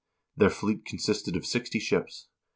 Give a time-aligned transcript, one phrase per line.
[0.35, 2.27] Their fleet consisted of sixty ships.